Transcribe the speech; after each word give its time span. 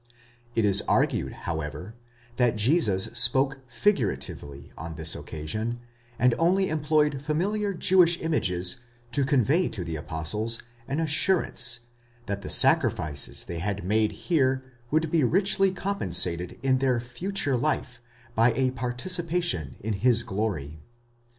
It 0.55 0.65
is 0.65 0.81
argued, 0.87 1.31
however, 1.33 1.93
that 2.37 2.55
Jesus 2.55 3.03
spoke 3.13 3.59
figuratively 3.67 4.71
on 4.75 4.95
this 4.95 5.13
occasion, 5.15 5.79
and 6.17 6.33
only 6.39 6.69
employed 6.69 7.21
familiar 7.21 7.71
Jewish 7.75 8.19
images 8.19 8.77
to 9.11 9.23
convey 9.23 9.67
to 9.69 9.83
the 9.83 9.97
apostles 9.97 10.63
an 10.87 10.99
assur 10.99 11.41
ance, 11.43 11.81
that 12.25 12.41
the 12.41 12.49
sacrifices 12.49 13.43
they 13.43 13.59
had 13.59 13.85
made 13.85 14.11
here 14.11 14.63
would 14.89 15.11
be 15.11 15.23
richly 15.23 15.69
compensated 15.71 16.57
in 16.63 16.79
their 16.79 16.99
future 16.99 17.55
life 17.55 18.01
by 18.33 18.53
a 18.53 18.71
participation 18.71 19.75
in 19.81 19.93
his 19.93 20.23
glory. 20.23 20.79